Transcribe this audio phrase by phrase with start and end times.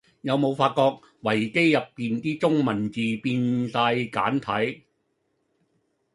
[0.21, 4.39] 有無發覺維基入面啲中文字變哂簡
[4.73, 4.85] 體?